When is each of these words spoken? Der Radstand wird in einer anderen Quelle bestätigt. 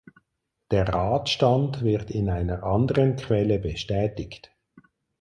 Der 0.71 0.87
Radstand 0.89 1.83
wird 1.83 2.09
in 2.09 2.27
einer 2.31 2.63
anderen 2.63 3.17
Quelle 3.17 3.59
bestätigt. 3.59 4.51